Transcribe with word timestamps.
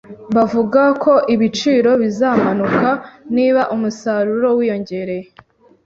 Bavuga 0.35 0.81
ko 1.03 1.13
ibiciro 1.33 1.91
bizamanuka 2.01 2.89
niba 3.35 3.61
umusaruro 3.75 4.47
wiyongereye 4.57 5.27